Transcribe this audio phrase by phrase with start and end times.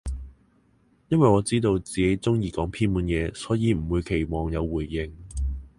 [1.09, 5.13] 因爲我知道自己中意講偏門嘢，所以唔會期望有回應